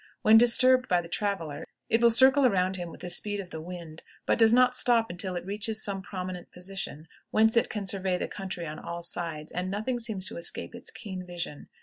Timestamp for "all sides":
8.79-9.51